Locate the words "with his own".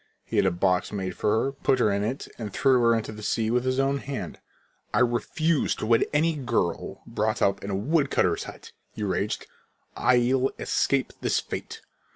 3.51-3.99